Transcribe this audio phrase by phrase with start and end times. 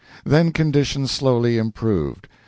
[0.25, 2.27] Then conditions slowly improved.